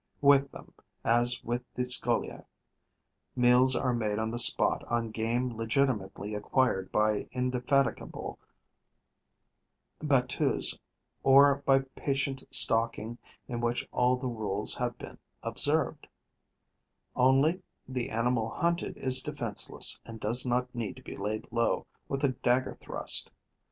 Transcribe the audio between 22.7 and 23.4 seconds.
thrust.